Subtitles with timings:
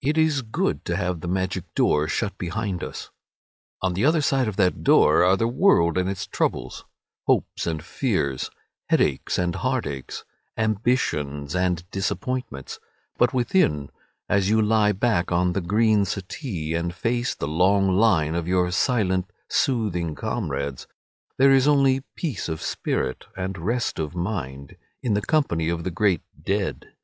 [0.00, 0.08] VII.
[0.08, 3.10] It is good to have the magic door shut behind us.
[3.82, 6.86] On the other side of that door are the world and its troubles,
[7.26, 8.50] hopes and fears,
[8.88, 10.24] headaches and heartaches,
[10.56, 12.78] ambitions and disappointments;
[13.18, 13.90] but within,
[14.30, 18.70] as you lie back on the green settee, and face the long lines of your
[18.70, 20.86] silent soothing comrades,
[21.36, 25.90] there is only peace of spirit and rest of mind in the company of the
[25.90, 26.94] great dead.